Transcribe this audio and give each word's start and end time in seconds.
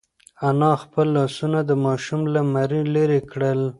انا 0.49 0.71
خپل 0.83 1.07
لاسونه 1.15 1.59
د 1.69 1.71
ماشوم 1.85 2.21
له 2.33 2.41
مرۍ 2.53 2.81
لرې 2.95 3.19
کړل. 3.31 3.61